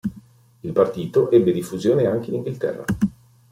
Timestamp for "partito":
0.71-1.29